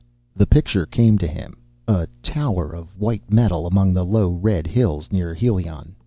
The 0.35 0.47
picture 0.47 0.87
came 0.87 1.19
to 1.19 1.27
him. 1.27 1.57
A 1.87 2.07
tower 2.23 2.73
of 2.73 2.99
white 2.99 3.29
metal, 3.31 3.67
among 3.67 3.93
the 3.93 4.03
low 4.03 4.29
red 4.31 4.65
hills 4.65 5.11
near 5.11 5.35
Helion. 5.35 5.93